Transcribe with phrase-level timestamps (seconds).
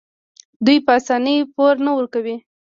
[0.65, 2.37] دوی په اسانۍ پور نه ورکوي.